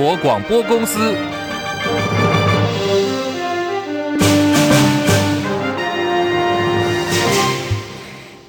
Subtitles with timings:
[0.00, 1.39] 国广播公司。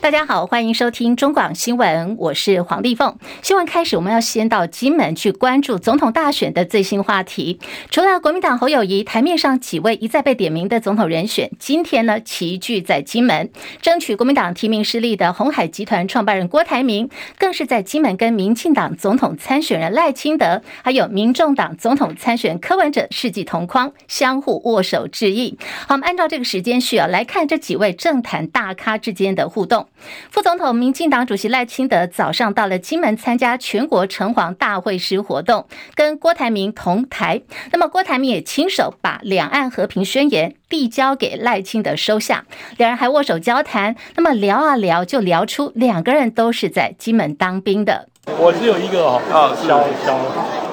[0.02, 3.16] 大家好，欢迎收听中广新闻，我是黄丽凤。
[3.44, 7.60] 新闻开始，我们要先到金门去关注总统大选的最新话题。
[7.92, 17.08] 除了国民党侯友谊，台面上几位一再被点名的总统人选，今天呢齐聚在金门，争取国民党提名失利的鸿海集团创办人郭台铭，
[17.38, 25.60] 更是在金门跟民进党总统参选人赖清德，还有民众党总统参选人柯文哲世纪同框，相互握手致意。
[25.88, 29.88] 好，我们按照这个时间序啊，来看这几位政坛大咖之间的互动。
[30.30, 37.42] 副总统、民进党主席赖清德早上到了金门参加全国城隍大会师活动，跟郭台铭同台。
[37.72, 42.46] 那么郭台铭也亲手把两岸和平宣言递交给赖清德收下，
[42.78, 43.96] 两人还握手交谈。
[44.16, 48.08] 那么聊啊聊，就聊出两个人都是在金门当兵的。
[48.38, 49.20] 我是有一个哦，
[49.68, 50.20] 小小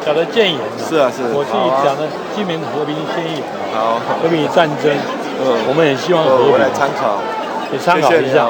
[0.04, 0.60] 小的建言。
[0.78, 1.22] 是啊是。
[1.32, 3.42] 我是讲的金门和平宣言，
[3.72, 4.94] 好，和平战争。
[5.40, 7.22] 嗯，我们也希望和平来参考。
[7.72, 8.46] 也参考一下，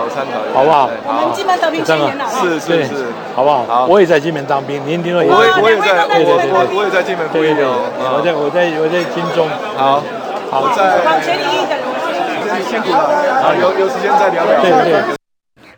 [0.54, 0.90] 好不好？
[1.06, 3.64] 我们金门当兵三年了是是是，好不好？
[3.66, 5.30] 好，我也在金门当兵，您听说也。
[5.30, 7.90] 我我也在，对对对，我也在金门服役哦。
[7.98, 9.48] 我在我在我在金中。
[9.76, 10.02] 好，
[10.50, 11.02] 好在。
[11.04, 11.74] 好，全力以赴。
[12.68, 13.42] 辛苦了。
[13.42, 14.60] 好，有有时间再聊聊。
[14.62, 15.17] 对对。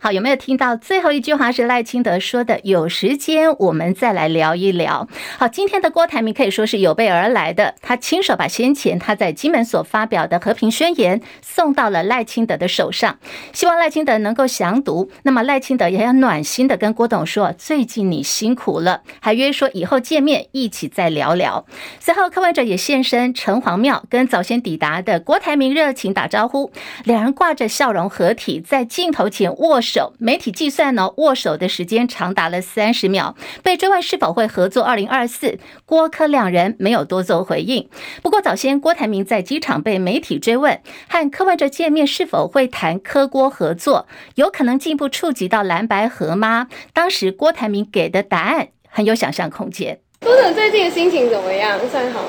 [0.03, 2.59] 好，有没有听到最后一句话是赖清德说的？
[2.65, 5.07] 有时间我们再来聊一聊。
[5.37, 13.19] 好，今天的郭台铭可以说是有备而来的，他亲手把先前他在金门所发表的和平宣言送到了赖清德的手上，
[13.53, 15.11] 希望赖清德能够详读。
[15.25, 21.67] 那么赖清德也要暖心的跟郭董说，最近你辛苦了，还约说以后见面一起再聊聊。
[21.98, 26.73] 随后柯文哲也现身城隍庙，跟早先抵达的郭台铭热情打招呼，
[27.05, 29.89] 两人挂着笑容合体，在镜头前握手。
[29.91, 33.34] 手媒体计算呢，握手的时间长达了三十秒。
[33.62, 37.89] 被追问是否会合作二零二四，郭柯两人没有多做回应。
[38.23, 44.06] 不过早先郭台铭在机场被媒体追问，和柯文哲见面是否会谈柯郭合作，
[44.36, 46.68] 有可能进一步触及到蓝白合吗？
[46.92, 49.98] 当时郭台铭给的答案很有想象空间。
[50.20, 51.79] 郭总最近的心情怎么样？
[51.90, 52.29] 算好吗？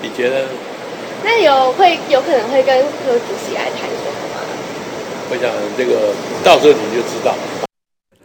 [0.00, 0.46] 你觉得？
[1.24, 4.11] 那有会有可能会跟柯主席来谈什么？
[5.32, 6.12] 我想这个
[6.44, 7.34] 到时候你就知道。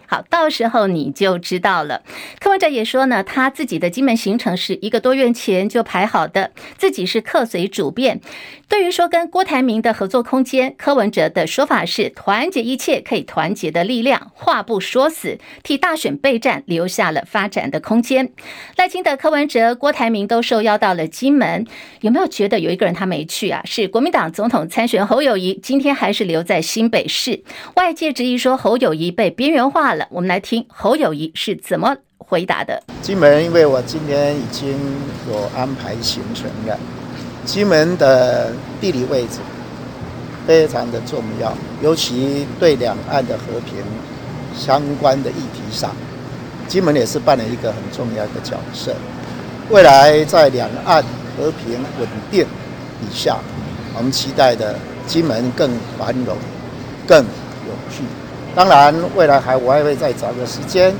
[0.08, 2.02] 好，到时候你就知道了。
[2.40, 8.22] 柯文哲也说呢，他自己的金门行程是一个多月前就排好的，自己是客随主便。
[8.70, 18.32] 对于说跟郭台铭的合作空间，柯文哲的说法是团结一切可以团结的力量，话不说死，替大选备战留下了发展的空间。
[18.76, 21.66] 赖清德、柯文哲、郭台铭都受邀到了金门，
[22.02, 23.62] 有没有觉得有一个人他没去啊？
[23.66, 27.44] 是国民党总统参选侯友谊，今天还是留在新北市。
[27.76, 29.97] 外界质疑说侯友谊被边缘化了。
[30.10, 32.84] 我们来听侯友谊是怎么回答的。
[33.02, 34.78] 金门，因为我今天已经
[35.30, 36.78] 有安排行程了。
[37.46, 39.40] 金门的地理位置
[40.46, 43.76] 非常的重要，尤其对两岸的和平
[44.54, 45.96] 相关的议题上，
[46.68, 48.94] 金门也是扮演一个很重要的角色。
[49.70, 51.02] 未来在两岸
[51.38, 52.46] 和平稳定
[53.02, 53.38] 以下，
[53.96, 54.76] 我们期待的
[55.06, 56.36] 金门更繁荣、
[57.08, 58.04] 更有序。
[58.58, 60.92] 当然，未来还我还会再找个时间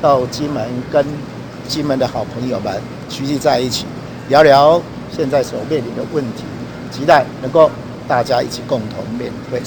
[0.00, 1.04] 到金门，跟
[1.66, 3.84] 金门的好朋友们聚集在一起，
[4.28, 6.44] 聊聊现在所面临的问题，
[6.92, 7.68] 期待能够
[8.06, 9.60] 大家一起共同面对。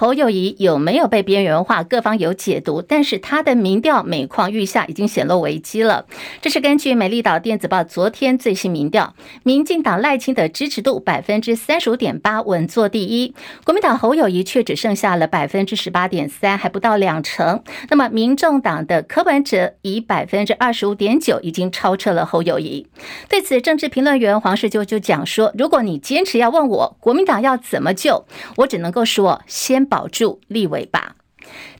[0.00, 1.84] 侯友谊有没有被边缘化？
[1.84, 6.06] 各方有解读，但是他的民调每况愈下，已经显露危机了。
[6.40, 17.62] 这是根据美丽岛电子报昨天最新民调，民进党赖清德支持度百分之三十五点八，稳坐第一；国民党侯友谊却只剩下了百分之十八点三，还不到两成。
[17.90, 22.86] 那么，民众党的柯文哲以百分之二十五点九，已经超车了侯友谊。
[23.28, 28.24] 对此，政治评论员黄士修就讲说：“如果你坚持要问我国民党要怎么救，
[28.56, 31.16] 我只能够说先。”保住立委吧！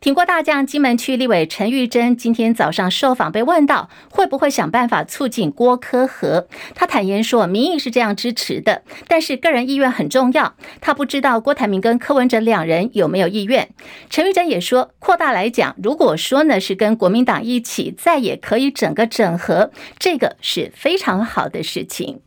[0.01, 10.55] 挺过大将金门区立委陈玉珍今天早上受访，被问到会不会想办法促进郭柯和，他坦言说，民意是这样支持的，但是个人意愿很重要。
[10.81, 13.69] 他不知道郭台铭跟柯文哲两人有没有意愿。
[14.09, 22.23] 陈玉珍也说，扩大来讲，如果说呢是跟国民党一起，再也可以整个整合，这个是非常好的事情。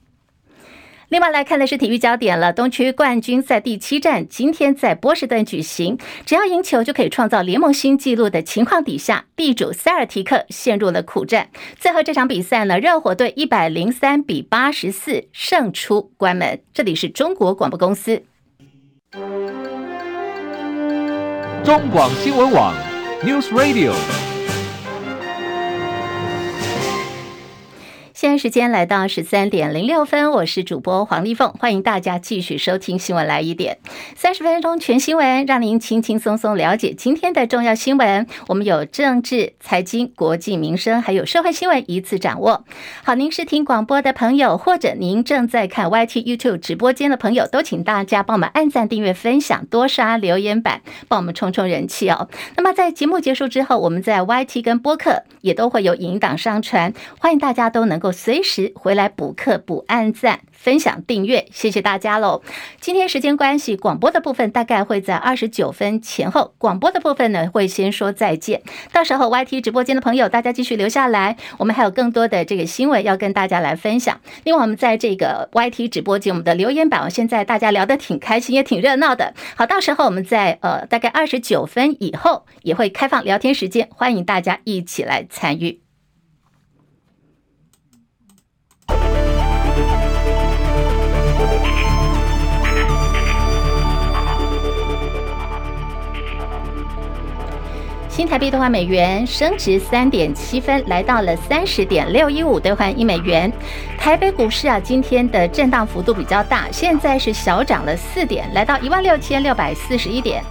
[1.13, 5.95] 另外来看的是体育焦点了，东区冠军赛第七战今天在波士顿举行，
[6.25, 11.49] 只要赢球就可以创造联盟新纪录的情况底下，地主塞尔提克陷入了苦战。
[11.77, 16.59] 最后这场比赛呢，热火队一百零三比八十四胜出关门。
[16.73, 18.23] 这里是中国广播公司，
[21.63, 22.73] 中广新闻网
[23.21, 23.93] News Radio。
[28.23, 33.79] 现在时间来到十三点零六分，我是主播黄丽凤，欢迎大家继续收听新闻来一点，
[34.15, 38.25] 三十分钟全新闻，让您轻轻松松了解今天的重要新闻。
[38.47, 42.63] 我们有政治、财经、国际、民生，还有社会新闻一次掌握。
[43.03, 52.29] 好，您是听广播的朋友，或者您正在看 YT YouTube 直播间的朋友，都请大家帮我们按赞、订阅、分享，多刷留言板，帮我们冲冲人气哦。
[52.55, 58.12] 那么在节目结束之后，我们在 YT 跟播客也都会有引导上传，欢迎大家都能够。
[58.13, 62.41] 随时回来补课、补按赞、分享、订阅，谢谢大家喽！
[62.79, 66.53] 今天时间关系，广播的部分大概会在二十九分前后。
[66.57, 68.61] 广播的部分呢，会先说再见。
[68.93, 74.21] 到时候 YT 直播间的朋友，大家继续留下来，我们还有更多的这个新闻要跟大家来分享。
[74.45, 79.33] 另外，我们在这个 YT 直播间，我们的留言板，现在大家聊得挺开心，也挺热闹的。
[79.55, 85.82] 好，到时候我们在呃大概二十九分以后，也会开放聊天时间，欢迎大家一起来参与。
[98.25, 103.51] 台币兑换美元升值三点七分，来到了三十点六一五兑换一美元。
[103.97, 110.43] 台北股市啊，今天的震荡幅度比较大，现在是小涨了四点，来到一万六千六百四十一点。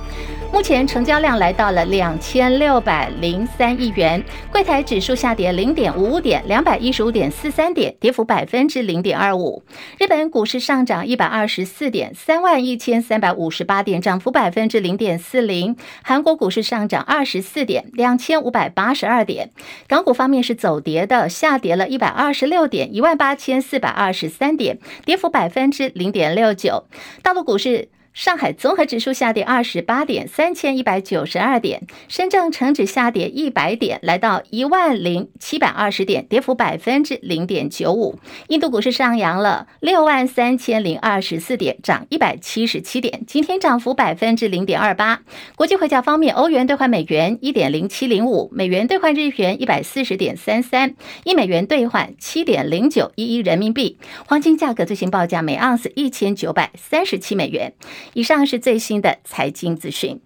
[0.52, 9.62] 目前成交量来到了两千六百零三亿元，柜台指数下跌零点五五点，两百一十五点四三点，跌幅百分之零点二五。
[9.98, 15.74] 日本股市上涨一百二十四点，三万一千三百五十八点，涨幅百分之零点四零。
[16.02, 19.50] 韩国股市上涨二十四点，两千五百八十二点。
[19.88, 26.84] 港股方面是走跌的，下跌了一百二十六点，一万八千四百二十三点，跌幅百分之零点六九。
[27.22, 27.88] 大陆股市。
[28.14, 38.18] 上海综合指数下跌二十八点，三千一百九十二点；深圳成指下跌一百点，来到一万零七百二十点，跌幅百分之零点九五。
[38.48, 45.22] 印度股市上扬了六万三千零二十四点，涨一百七十七点，今天涨幅百分之零点二八。
[45.56, 50.94] 国际汇价方面，欧元兑换美元一点零七零五，美元兑换日元一百四十点三三，
[51.24, 53.96] 一美元兑换七点零九一一人民币。
[54.26, 57.72] 黄金价格最新报价每盎司一千九百三十七美元。
[58.14, 60.20] 以上是最新的财经资讯。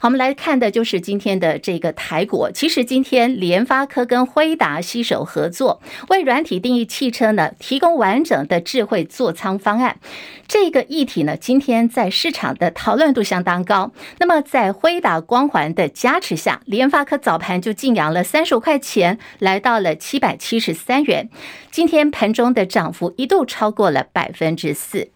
[0.00, 2.50] 好，我们来看的就是今天的这个台股。
[2.52, 10.00] 其实今天联发科跟辉达携手合作，为软体定义汽车呢提供完整的智慧座舱方案。
[10.48, 13.92] 这个议题呢，今天在市场的讨论度相当高。
[14.18, 21.30] 那么在辉达光环的加持下，联发科早盘就净扬了三十五块钱，来到了七百七十三元。
[21.70, 25.12] 今天盘中的涨幅一度超过了百分之四。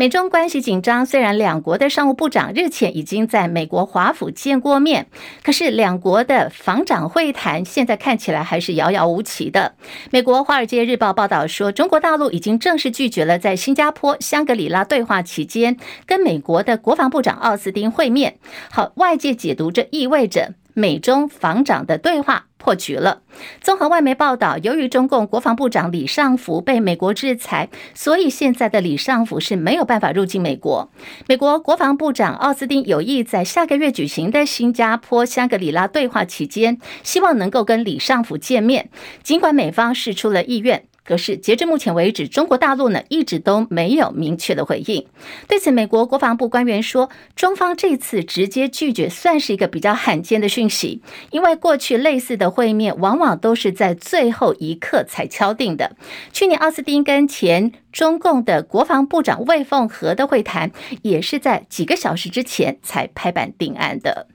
[0.00, 5.08] 美中关系紧张，虽然两国的商务部长日前已经在美国华府见过面，
[5.42, 9.74] 可是两国的防长会谈现在看起来还是遥遥无期的。
[10.10, 15.76] 美国《华尔街日报》报道说，中国大陆已经正式拒绝了在新加坡香格里拉对话期间
[16.06, 18.38] 跟美国的国防部长奥斯汀会面。
[18.70, 20.54] 好，外界解读这意味着。
[20.80, 23.20] 美中防长的对话破局了。
[23.60, 30.90] 综合外媒报道，由于中共国防部长李尚福被美国制裁，所以现在的李尚福是没有办法入境美国。
[31.28, 38.90] 美国国防部长奥斯汀有意在下个月举行的新加坡香格里拉对话期间，希望能够跟李尚福见面。
[39.22, 40.89] 尽管美方释出了意愿。
[41.04, 45.06] 可是，截至目前为止，中国大陆呢一直都没有明确的回应。
[45.48, 55.96] 对此，美国国防部官员说，中方这次直接拒绝算是一个比较罕见的讯息，因为过去类似的会面往往都是在最后一刻才敲定的。
[56.32, 60.70] 去年奥斯汀跟前中共的国防部长魏凤和的会谈，
[61.02, 64.28] 也是在几个小时之前才拍板定案的。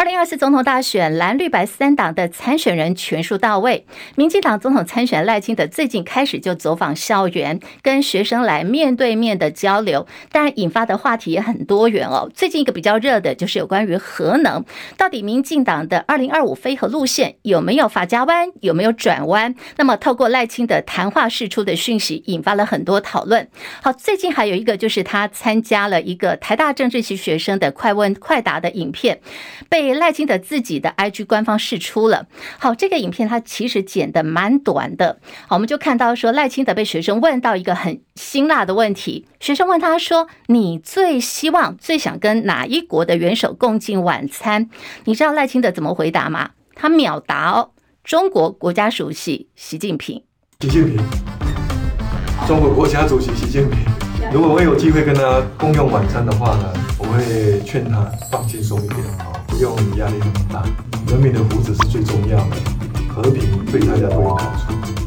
[0.00, 3.84] 二零二四总统大选，蓝绿白三党的参选人全数到位。
[4.16, 12.30] 民进党总统参选赖清德最近开始就走访校园，跟学生来面对面的交流，当然引发的话题也很多元哦。
[12.34, 14.64] 最近一个比较热的就是有关于核能，
[14.96, 19.54] 到底民进党的二零二五非核路线有没有法家湾，有没有转弯？
[19.76, 23.46] 那么透过赖清德谈话释出的讯息，引发了很多讨论。
[23.82, 29.20] 好，最近还有一个就是他参加了一个台大政治系学生的快问快答的影片，
[29.68, 29.89] 被。
[29.94, 32.26] 赖清德自己的 IG 官方释出了，
[32.58, 44.68] 好，这个影片它其实剪得蛮短的，好，我们就看到说赖清德被学生问到一个很辛辣的问题，学生问他说：“你最希望、最想跟哪一国的元首共进晚餐？”
[45.04, 46.50] 你知道赖清德怎么回答吗？
[46.74, 47.70] 他秒答哦，
[48.04, 50.22] 中国国家主席习近平。
[50.60, 50.96] 习近平，
[52.46, 53.78] 中国国家主席习近平。
[54.32, 59.29] 如果我有机会跟他共用晚餐的话呢，我会劝他放轻松一点。
[59.60, 60.64] 不用压力很大，
[61.08, 62.56] 人民的福祉是最重要的。
[63.14, 64.99] 和平对大家都有好处。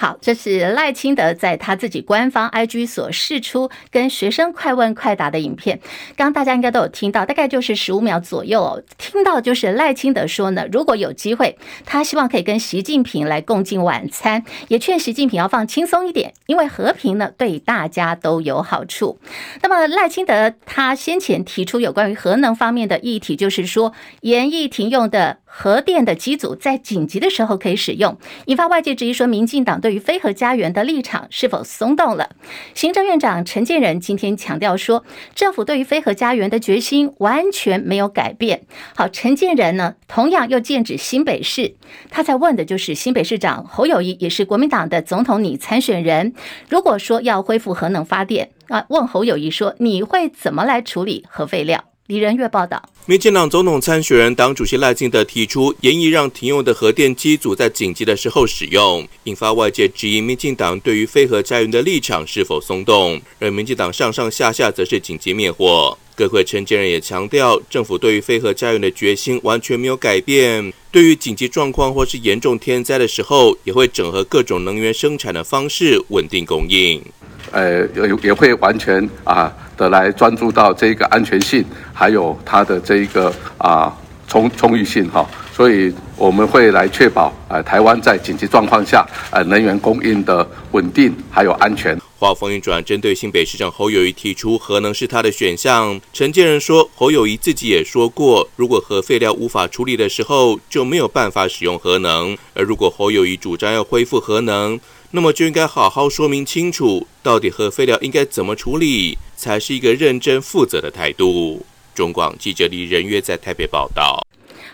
[0.00, 5.80] 好，这是赖清德在他自己官方 IG 所释出跟学生快问快答的影片。
[6.16, 8.80] 刚刚大家应该都有听到，大概就是十五秒左右哦。
[8.96, 19.18] 听到就是赖清德说呢，如果有机会，他希望可以跟习近平来共进晚餐，也劝习近平要放轻松一点，因为和平呢对大家都有好处。
[19.62, 25.38] 那么赖清德他先前提出有关于核能方面的议题，就是说延役停用的。
[25.50, 32.28] 核电的机组在紧急的时候可以使用，引发外界质疑说，民进党对对于非核家园的立场是否松动了？
[32.74, 35.02] 行政院长陈建仁今天强调说，
[35.34, 38.66] 政府对于非核家园的决心完全没有改变。
[38.94, 41.74] 好，陈建仁呢，同样又剑指新北市，
[42.10, 46.34] 他在问的就是新北市长侯友谊，也是国民党的总统拟参选人。
[46.68, 51.87] 如果说要恢复核能发电啊，问侯友谊说，你会怎么来处理核废料？
[52.08, 63.20] 李仁月报道，民进党总统参选人党主席赖清德提出延役，让停用的核电机组在紧急的时候使用，引发外界质疑民进党对于非核家园的立场是否松动。
[63.38, 65.98] 而民进党上上下下则是紧急灭火。
[66.16, 77.02] 各会陈建仁也强调，政府对于非核家园的决心完全没有改变，对于紧急状况或是严重天灾的时候，也会整合各种能源生产的方式稳定供应。
[77.52, 79.52] 呃，也也会完全啊。
[79.78, 81.64] 的来专注到这个安全性，
[81.94, 85.24] 还有它的这一个啊充充裕性哈，
[85.54, 91.96] 所以我们会来确保啊台湾在紧急状况下呃能源供应的稳定还有安全。
[92.18, 104.80] 话锋一转，针对新北市长侯友谊提出核能是他的选项，陈建仁说侯友谊自己也说过，如果核废料无法处理的时候，就没有办法使用核能，而如果侯友谊主张要恢复核能。
[105.10, 111.64] 那么就应该好好说明清楚，到底核废料应该怎么处理，才是一个认真负责的态度。
[111.94, 114.22] 中广记者李仁约在台北报道。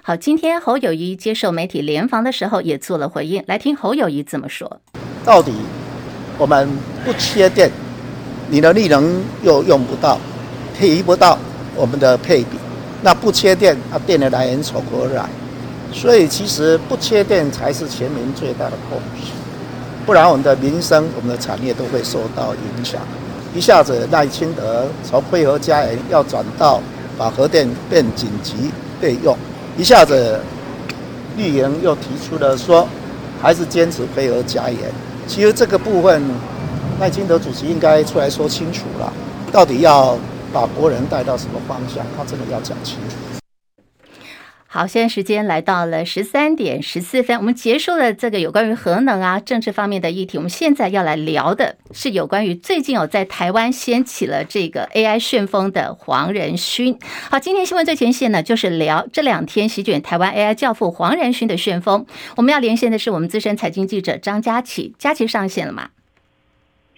[0.03, 4.81] 好，今天侯友谊接受媒体联访的时候也做了回应，来听侯友谊怎么说。
[5.25, 5.53] 到底
[6.37, 6.69] 我们
[7.05, 7.71] 不缺电，
[8.50, 10.19] 你的力能又用不到，
[10.76, 11.38] 提不到
[11.76, 12.59] 我们的配比，
[13.03, 15.31] 那不缺电，那电的来源从何来？
[15.93, 19.31] 所以其实不缺电才是全民最大的共识。
[20.06, 23.00] 不然，我们的民生、我们的产业都会受到影响。
[23.54, 26.80] 一下子赖清德从配合家园要转到
[27.16, 28.70] 把核电变紧急
[29.00, 29.34] 备用，
[29.78, 30.38] 一下子
[31.37, 32.87] 绿营又提出了说
[33.40, 34.78] 还是坚持配合家园。
[35.26, 36.23] 其实这个部分，
[37.00, 39.12] 赖清德主席应该出来说清楚了，
[39.50, 40.18] 到底要
[40.52, 42.04] 把国人带到什么方向？
[42.16, 43.34] 他真的要讲清楚。
[44.75, 50.37] 好，现在时间来到了十三点十四分，我们结束了这个有关于核能啊政治方面的议题。
[50.37, 56.99] 我们现在要来聊的是有关于最近有在台湾掀起了这个 AI 旋风的黄仁勋。
[57.31, 62.04] 好，今天新闻最前线呢，就是聊这两天席卷台湾 AI 教父黄仁勋的旋风。
[62.37, 65.90] 我们要连线的是我们资深财经记者张佳琪，佳琪上线了吗？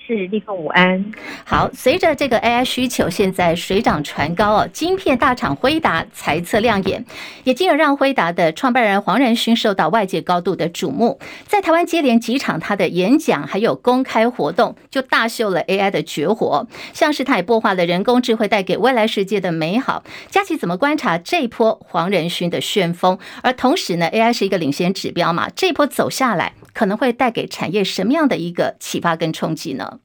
[0.06, 1.04] 是立凤午安。
[1.44, 7.04] 好，随着这个 AI 需求现在水涨船高哦，晶片大厂辉达财测亮眼，
[7.42, 11.18] 也进而让辉达的创办人黄仁勋受到外界高度的瞩目。
[11.46, 20.04] 在台湾接连几场他的演讲还有公开活动，就大秀了 AI 的绝活，像是他也擘画了人工智慧带给未来世界的美好。
[20.30, 23.18] 佳琪怎么观察这一波黄仁勋的旋风？
[23.42, 26.52] 而同时呢，AI 是一个领先指标嘛，这一波走下来。
[26.76, 30.00] 可能会带给产业什么样的一个启发跟冲击呢？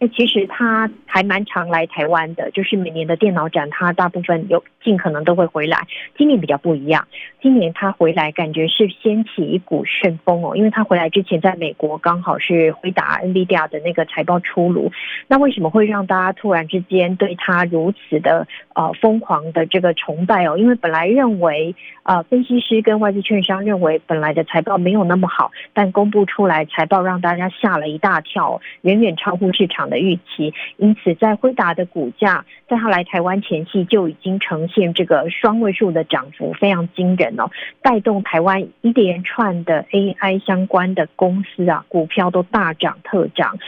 [0.00, 5.78] 哎，其实他还蛮常来台湾的，就是每年的电脑展，他大部分有尽可能都会回来。
[6.18, 7.06] 今年比较不一样，
[7.40, 14.90] 今年他回来感觉是掀起一股旋风哦，因为他回来之前在美国刚好是回答 NVIDIA 的那个财报出炉。
[15.28, 20.58] 那为什么会让大家突然之间对他如此的呃疯狂的这个崇拜哦？
[20.58, 37.50] 因为本来认为呃分析师跟外资券商认为本来的财报没有那么好，但公布出来财报让大家吓了一大跳，远远超乎市场的预期，因此在辉达的股价，在他来台湾前期就已经呈现这个双位数的涨幅，非常惊人哦，
[37.82, 43.58] 带动台湾一连串的 AI 相关的公司啊，股票都大涨特涨。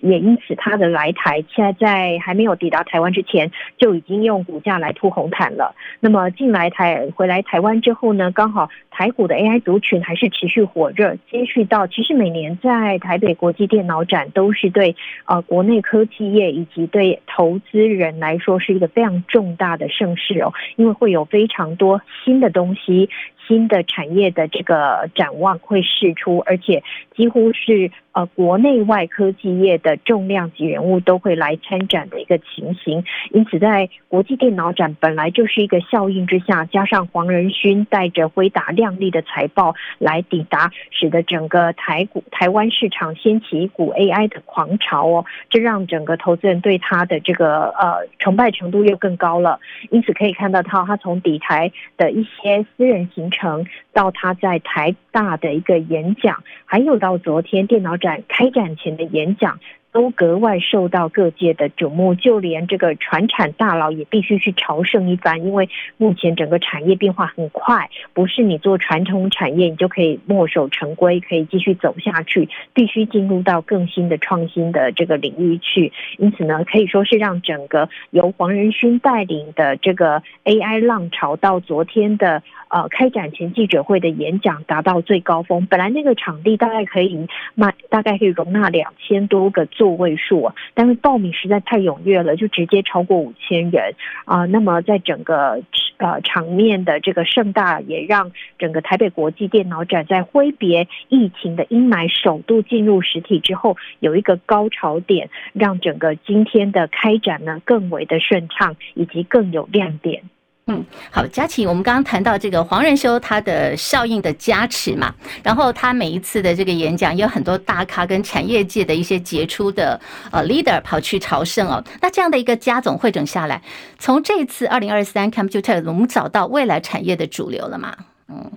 [0.00, 5.74] 也因此，他的来台现在在还没有抵达台湾之前，就已经用股价来铺红毯了。
[6.00, 11.16] 那么进来台回来台湾之后呢，刚好台股的 AI 族群还是持续火热。
[11.30, 23.08] 接续到，其实每年在台北国际电脑展都是对呃国内科技业以及对投资人来说是一个非常重大的盛事哦，因为会有非常多新的东西。
[23.48, 26.82] 新的产业的这个展望会释出，而且
[27.14, 33.04] 几乎是呃国内外科技业的重量级人物都会来参展的一个情形。
[33.30, 49.60] 因此，在国际电脑展本来就是一个效应之下，加上黄仁勋带着辉达亮丽的财报来抵达，使得整个台股台湾市场掀起一股 AI 的狂潮哦，这让整个投资人对他的这个呃崇拜程度又更高了。
[49.90, 59.60] 因此可以看到他，他从底台的一些私人行程，到他在台大的一个演讲，还有到昨天电脑展开展前的演讲。
[59.96, 75.90] 都格外受到各界的瞩目，就连这个传产大佬也必须去朝圣一番，因为目前整个产业变化很快，不是你做传统产业你就可以墨守成规，可以继续走下去，必须进入到更新的创新的这个领域去。
[76.18, 85.64] 因此呢，可以说是让整个由黄仁勋带领的这个 AI 浪潮，到昨天的呃开展前记者会的演讲达到最高峰。
[85.64, 89.85] 本来那个场地大概可以卖，大概可以容纳两千多个座。
[89.90, 94.44] 个位数，但是报名实在太踊跃了，就直接超过五千人啊。
[94.46, 95.62] 那么在整个
[95.98, 110.22] 呃场面的这个盛大，也让整个台北国际电脑展在挥别疫情的阴霾，首度进入实体之后，有一个高潮点，让整个今天的开展呢更为的顺畅，以及更有亮点。
[110.68, 120.00] 嗯，好，佳琪，我们刚刚谈到这个黄仁修他的效应的加持嘛，然后他每一次的这个演讲，也有很多大咖跟产业界的一些杰出的
[120.32, 121.84] 呃 leader 跑去朝圣哦。
[122.02, 123.62] 那这样的一个加总汇整下来，
[124.00, 127.96] 从这次二零二三 Computex，我们找到未来产业的主流了嘛？
[128.28, 128.50] 嗯，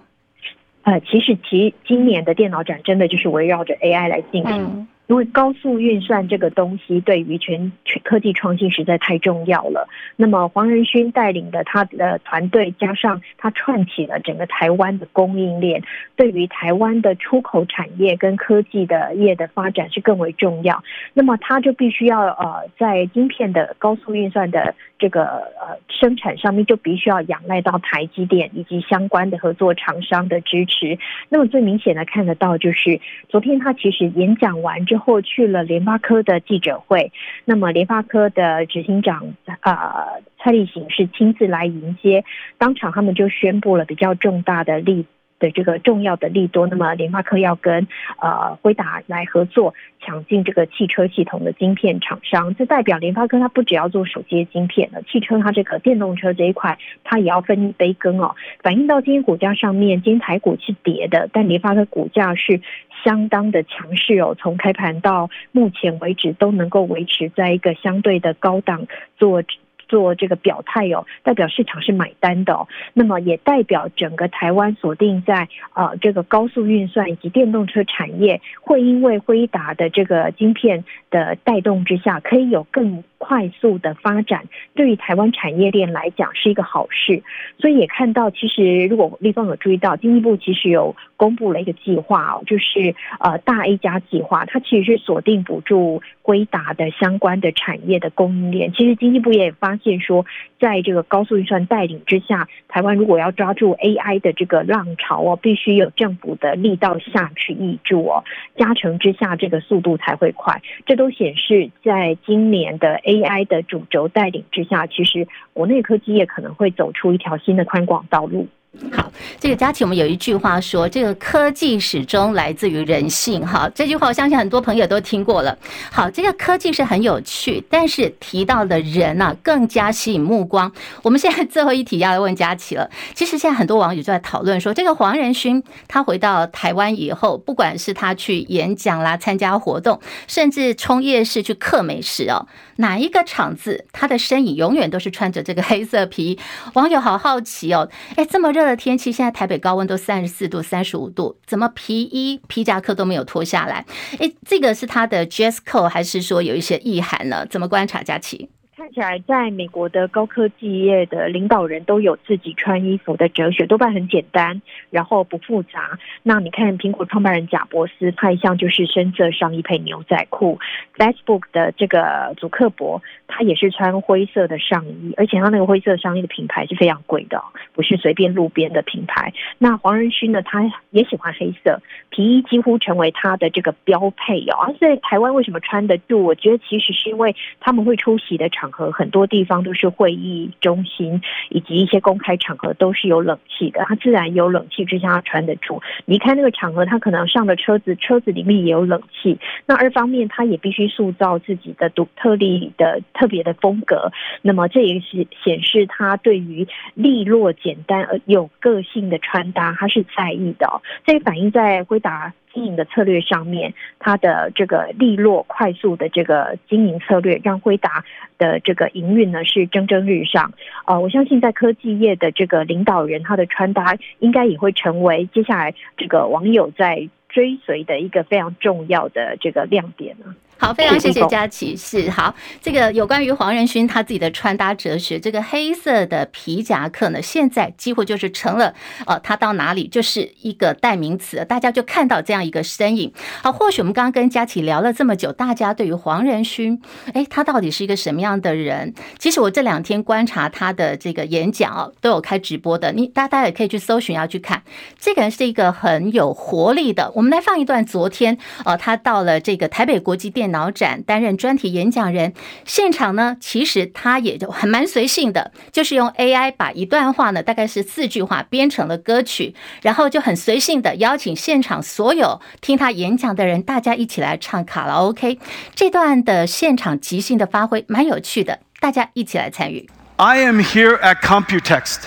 [0.82, 4.52] 呃，其实其今年的电脑展真的就是围绕着 AI 来进行。
[4.52, 9.90] 嗯因为高速运算这个东西对于全全科技创新实在太重要了。
[10.16, 15.82] 那么黄仁勋带领的他的团队，加上他串起了整个台湾的供应链，
[16.16, 20.84] 对于台湾的出口产业跟科技的业的发展是更为重要。
[21.16, 31.00] 那么他就必须要呃在晶片的高速运算的这个呃生产上面，就必须要仰赖到台积电以及相关的合作厂商的支持。
[31.30, 35.22] 那么最明显的看得到就是昨天他其实演讲完之后。
[35.30, 37.12] 去了联发科的记者会，
[37.46, 42.26] 那么联发科的执行长啊、呃、蔡力行是亲自来迎接，
[42.58, 45.06] 当场他们就宣布了比较重大的利
[45.40, 47.88] 的这个重要的利多，那么联发科要跟
[48.22, 58.36] 呃辉达来合作，抢进这个汽车系统的晶片厂商，这代表联发科它不只要做手机晶片了，汽车它这个电动车这一块它也要分一杯羹哦。
[58.62, 62.62] 反映到今天股价上面，今天台股是跌的，但联发科股价是。
[63.02, 69.42] 相当的强势哦，从开盘到目前为止都能够维持在一个相对的高档做
[69.90, 72.68] 做这个表态哦，代表市场是买单的。
[72.94, 83.04] 那么也代表整个台湾锁定在呃这个高速运算以及电动车产业，会因为辉达的这个晶片的带动之下，可以有更。
[83.20, 87.22] 快速的发展对于台湾产业链来讲是一个好事，
[87.60, 98.72] 所以也看到，其实如果立方有注意到，经济部其实有公布了一个计划哦，就是呃大 A 加计划，它其实是锁定补助归达的相关的产业的供应链。
[98.72, 100.26] 其实经济部也发现说，
[100.58, 108.24] 在这个高速运算带领之下，台湾如果要抓住 AI 的这个浪潮哦，必须有政府的力道下去挹注哦，
[108.56, 110.62] 加成之下，这个速度才会快。
[110.86, 112.98] 这都显示在今年的。
[113.10, 118.48] AI 的主轴带领之下，其实国内科技业可能会走出一条新的宽广道路。
[118.92, 123.46] 好，这个佳琪，我们有一句话说，这个科技始终来自于人性。
[123.46, 125.58] 哈，这句话我相信很多朋友都听过了。
[125.92, 130.72] 好，这个科技是很有趣，但是提到的人呢、啊，更加吸引目光。
[131.02, 132.88] 我们现在最后一题要来问佳琪了。
[133.16, 146.40] 其实现在很多网友就在讨论说，这个黄仁勋他回到台湾以后，不管是他去演讲啦、参加活动，甚至冲夜市去刻美食哦，哪一个场子他的身影永远都是穿着这个黑色皮衣？
[146.74, 148.59] 网友好好奇哦，哎，这么热。
[148.60, 153.86] 热的天气，现在台北高温都三十四度、三十五度，怎么皮衣、皮夹克都没有脱下来？
[154.20, 157.46] 诶，这个是他的 dress code，还是说有一些意涵呢？
[157.46, 158.50] 怎么观察佳琪？
[158.76, 166.00] 看起来，在美国的高科技业的领导人都有自己穿衣服的哲学，多半很简单，然后不复杂。
[166.24, 170.60] 那你看，苹果创办人贾伯斯，他一向就是深色上衣配牛仔裤
[170.98, 177.42] ；Facebook 的这个祖克伯，他也是穿灰色的上衣，而且他那个灰色上衣的品牌是非常贵的，
[177.74, 179.34] 不是随便路边的品牌。
[179.58, 184.58] 那黄仁勋呢，他也喜欢黑色皮衣，几乎成为他的这个标配哦。
[184.66, 186.24] 而在台湾为什么穿得住？
[186.24, 188.70] 我觉得其实是因为他们会出席的场。
[188.72, 195.82] 合，很多地方都是会议中心以及一些公开场合都是有冷气的，他自然有冷气之下他穿得住。
[196.06, 199.38] 离开那个场合，他可能上了车子，车子里面也有冷气。
[199.66, 204.12] 那二方面，他也必须塑造自己的独特立的特别的风格。
[204.42, 210.82] 那么这也是显示他对于利落、简单而有个性的穿搭，他是在意的哦。
[211.06, 212.34] 这反映在辉达。
[212.52, 218.04] 经营的策略上面，它的这个利落、快速的这个经营策略，让辉达
[218.40, 220.52] 的这个营运呢是蒸蒸日上。
[220.88, 230.34] 呃，我相信在科技业的这个领导人，他的穿搭应该也会成为接下来这个网友在追随的一个非常重要的这个亮点呢。
[230.60, 231.74] 好，非常谢谢佳琪。
[231.78, 238.74] 是好，这个有关于黄仁勋他自己的穿搭哲学，这个黑色的皮夹克呢，现在几乎就是成了
[239.06, 243.14] 呃，他到哪里就是一个代名词，大家就看到这样一个身影。
[243.42, 246.82] 好，或许我们刚刚跟佳琪聊了这么久，大家对于黄仁勋，
[247.14, 248.94] 哎，他到底是一个什么样的人？
[249.18, 254.62] 其实我这两天观察他的这个演讲哦，都有开直播的，你大家也可以去搜寻要去看。
[255.00, 257.10] 这个人是一个很有活力的。
[257.16, 262.34] 我们来放一段昨天呃，他到了这个台北国际电脑展担任专题演讲人，
[262.66, 275.40] 现场呢，其实他也就很蛮随性的，就是用 AI 把一段话呢，大概是四句话编成了歌曲，然后就很随性的邀请现场所有听他演讲的人，大家一起来唱卡拉 OK。
[275.74, 279.90] 这段的现场即兴的发挥蛮有趣的，大家一起来参与。
[280.18, 281.98] I am here at Computex.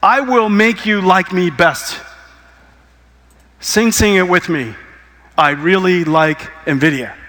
[0.00, 1.96] I will make you like me best.
[3.60, 4.74] Sing, sing it with me.
[5.34, 7.19] I really like NVIDIA.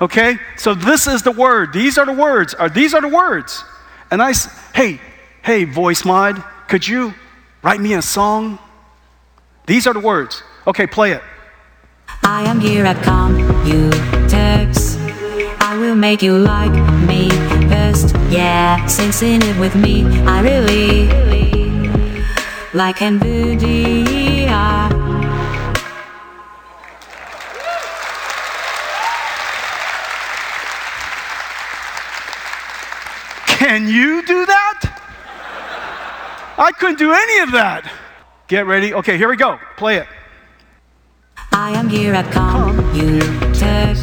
[0.00, 0.36] Okay?
[0.56, 1.72] So this is the word.
[1.72, 2.54] These are the words.
[2.58, 3.64] Or these are the words.
[4.10, 4.32] And I,
[4.74, 5.00] hey,
[5.42, 7.14] hey, voice mod, could you
[7.62, 8.58] write me a song?
[9.66, 10.42] These are the words.
[10.66, 11.22] Okay, play it.
[12.22, 14.98] I am here at Computex.
[15.60, 16.72] I will make you like
[17.06, 17.28] me
[17.68, 18.14] best.
[18.30, 20.04] Yeah, sing, sing it with me.
[20.26, 22.22] I really, really
[22.72, 24.93] like NVIDIA.
[33.74, 34.82] Can you do that?
[36.56, 37.90] I couldn't do any of that.
[38.46, 38.94] Get ready.
[38.94, 39.58] Okay, here we go.
[39.76, 40.06] Play it.
[41.50, 43.98] I am here at Computex.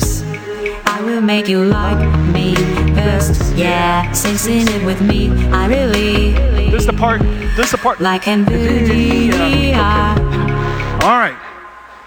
[0.86, 2.03] I will make you like
[2.36, 2.53] me
[2.95, 3.55] first.
[3.55, 5.31] Yeah, sing, it with me.
[5.53, 6.34] I really.
[6.69, 7.21] This is the part.
[7.55, 8.01] This is the part.
[8.01, 9.71] Like NVIDIA.
[9.71, 11.05] Okay.
[11.07, 11.39] All right.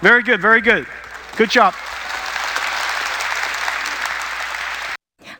[0.01, 0.39] Very good.
[0.39, 0.85] Very good.
[1.35, 1.73] Good job.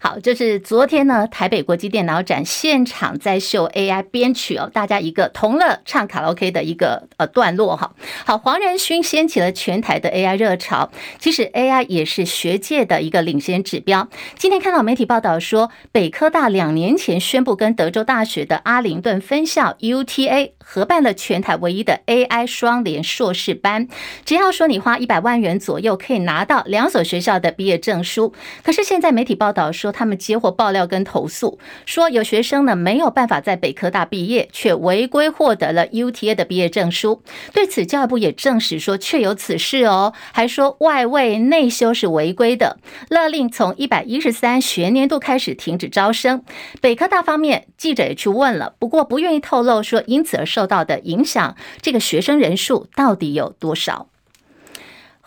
[0.06, 7.92] 好，就是昨天呢，台北国际电脑展现场在秀 AI 编曲哦，大家一个同乐唱卡拉 OK 的一个呃段落哈。
[8.24, 14.08] 好，黄仁勋掀起了全台的 AI 热潮，其实 AI 也是学界的一个领先指标。
[14.38, 23.88] 今天看到媒体报道说，北科大两年前宣布跟德州大学的阿灵顿分校 UTA 合办了全台唯一的 AI 双联硕士班，
[24.24, 28.32] 只要说你花一百万元左右可以拿到两所学校的毕业证书。
[28.62, 37.24] 可是现在媒体报道说，他们接获爆料跟投诉，说有学生呢没有办法在北科大毕业，却违规获得了 UTA 的毕业证书。
[37.54, 42.78] 对此，教育部也证实说确有此事哦，还说外位内修是违规的，
[43.10, 46.44] 勒令从一百一十三学年度开始停止招生。
[46.82, 54.10] 北科大方面记者也去问了，不过不愿意透露说因此而受到的影响，这个学生人数到底有多少？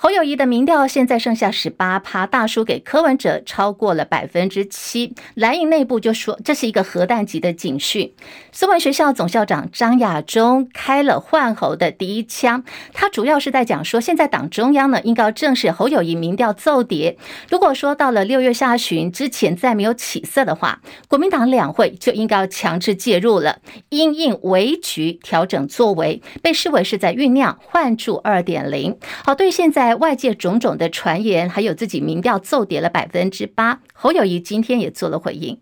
[0.01, 5.13] 侯友谊的民调现在剩下十八趴，大输给柯文哲超过了百分之七。
[5.35, 8.15] 蓝营内部就说这是一个核弹级的警讯。
[8.53, 17.19] 苏文学校总校长张亚中开了换侯的第一枪，他主要是在讲说，现在党中央呢应该正视侯友谊民调奏跌。
[17.51, 23.59] 如果说到了六月下旬之前再没有起色的话，国民党两会就应该要强制介入了，
[23.89, 28.97] 因应危局调整作为，被视为是在酝酿换柱二点零。
[29.25, 29.88] 好，对现在。
[29.89, 35.59] 在外界种种的传言，还有自己民调骤跌了百分之八，侯友谊今天也做了回应。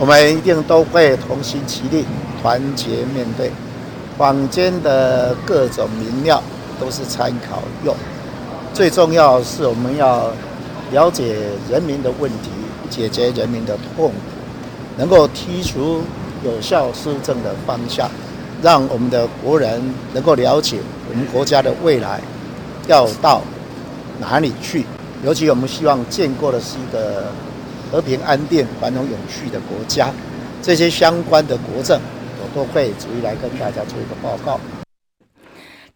[0.00, 2.06] 我们一定都会同心齐力，
[2.40, 3.50] 团结面对。
[4.16, 6.42] 坊间的各种民调
[6.80, 7.94] 都是参考用，
[8.72, 10.32] 最重要是我们要
[10.92, 11.36] 了解
[11.70, 12.48] 人民的问题，
[12.88, 14.14] 解决人民的痛苦，
[14.96, 16.02] 能够提出
[16.42, 18.10] 有效施政的方向，
[18.62, 19.82] 让我们的国人
[20.14, 20.78] 能够了解
[21.10, 22.22] 我们国家的未来。
[22.88, 23.40] 要到
[24.18, 24.84] 哪里去？
[25.24, 27.24] 尤其我们希望建构的是一个
[27.90, 30.10] 和平安定、繁荣永续的国家。
[30.62, 32.00] 这些相关的国政，
[32.40, 34.60] 我都会逐一来跟大家做一个报告。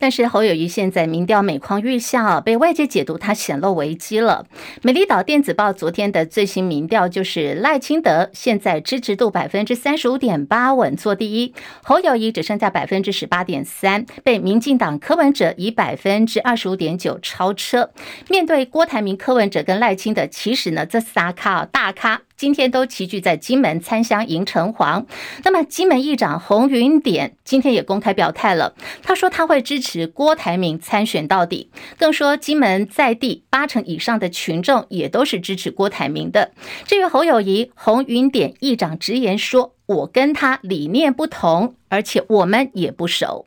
[0.02, 4.46] 但是侯友宜现在民调每况愈下，被外界解读他显露危机了。
[4.82, 17.92] 美丽岛电子报昨天的最新民调就是赖清德现在支持度百分之三十五点八，稳坐第一，侯友宜只剩下百分之十八点三，被民进党柯文哲以百分之二十五点九超车。
[18.28, 22.22] 面对郭台铭、柯文哲跟赖清德，其实呢这仨咖大咖。
[22.36, 25.04] 今天都齐聚在金门参香迎城隍。
[25.44, 36.52] 那么，金门议长洪云典今天也公开表态了，他说他会支持郭台铭参选到底，更说金门在地八成以上的群众也都是支持郭台铭的。
[36.86, 43.46] 至于侯友谊，洪云典议长直言说：“我跟他理念不同，而且我们也不熟。”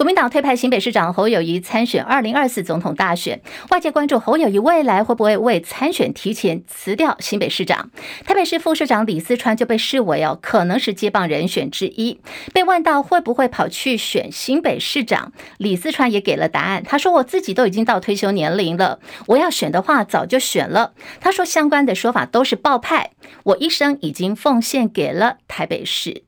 [0.00, 7.90] 国民党推派新北市长侯友谊参选二零二四总统大选，外界关注侯友谊未来会不会为参选提前辞掉新北市长。
[8.24, 12.18] 台北市副市长李四川就被视为哦可能是接棒人选之一。
[12.54, 16.82] 被问到会不会跑去选新北市长，李四川也给了答案。
[16.82, 23.10] 他说：“我自己都已经到退休年龄了，我要选的话早就选了。”他说：“相关的说法都是报派，
[23.42, 26.24] 我一生已经奉献给了台北市。”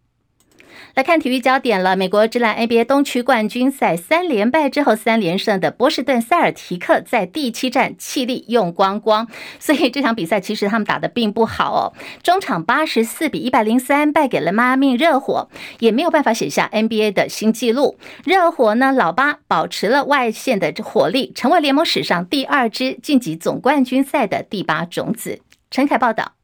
[0.95, 1.97] 来看体育焦点了。
[1.97, 9.27] 美国职篮 NBA 东区冠军赛三连败之后三连胜的波士顿塞尔提克，在第七战气力用光光，
[9.59, 11.93] 所以这场比赛其实他们打的并不好哦。
[12.23, 17.99] 中场八十四比一百零三败给了迈阿密热火，也没有办法写下 NBA 的新纪录。
[18.25, 25.41] 热火呢，老八保持了外线的火力，成为联盟史上第二支晋级总冠军赛的第八种子。
[25.71, 26.42] 陈凯报道。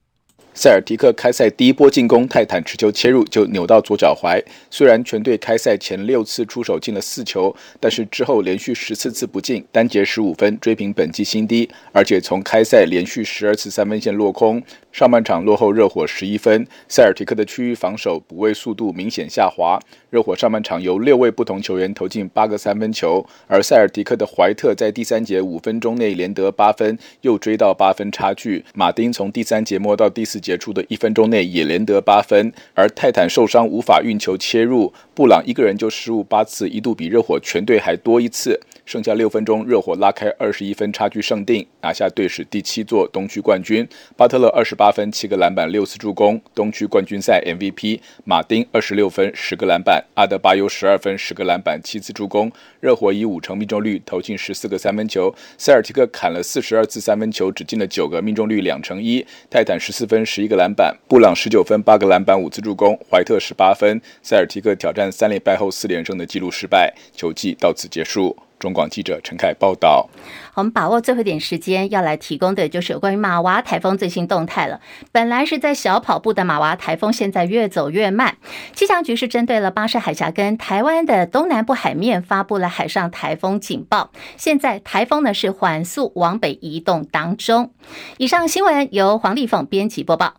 [0.61, 4.43] 塞尔提克开赛第一波进攻，泰坦持球切入就扭到左脚踝。
[4.69, 11.71] 虽然全队开赛前六次出手进了四球，但是之后连续十四次不进，单节十五分，追平本季新低。
[11.93, 16.67] 而且从开赛连续十二次三分线落空，上半场落后热火十一分。
[16.89, 19.79] 塞尔提克的区域防守补位速度明显下滑。
[20.11, 28.65] 热火上半场由六位不同球员投进八个三分球，而塞尔提克的怀特在第三节五分钟内连得八分，又追到八分差距。
[28.75, 30.48] 马丁从第三节末到第四节。
[30.49, 38.59] 结束的一分钟内也连得八分，而泰坦受伤无法运球切入，布朗一个人就失误八次，一度比热火全队还多一次。
[38.87, 43.87] 剩下六分钟，热火拉开二十一分差距胜定，拿下队史第七座东区冠军。
[44.17, 48.01] 巴特勒二十八分、七个篮板、六次助攻，东区冠军赛 MVP。
[48.25, 52.51] 马丁二十六分、十个篮板，阿德巴约十二分、十个篮板、七次助攻。
[52.81, 59.23] 热火以五成命中率投进十四个三分球，塞尔提克砍了四十二次三分球，只进了九个，命中率两成一。
[59.51, 64.01] 泰坦十四分、十一个篮板，布朗十九分、八个篮板、五次助攻，怀特十八分。
[64.23, 68.37] 塞尔提克挑战三连败后四连胜的纪录失败，球季到此结束。
[68.59, 70.09] 中广记者陈凯报道。
[70.55, 74.81] 我们把握最后一点时间，要来提供的就是有关于马娃台风最新动态了。
[75.13, 78.37] 本来是在小跑步的马娃台风，现在越走越慢。
[78.75, 84.11] 气象局是针对了巴士海峡跟台湾的东南部海面发布了海上台风警报。
[84.37, 87.73] 现在台风呢是缓速往北移动当中。
[88.17, 90.35] 以上新闻由黄丽凤编辑播报。